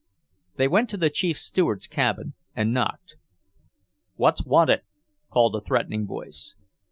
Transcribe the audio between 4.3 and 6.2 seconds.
wanted?" called a threatening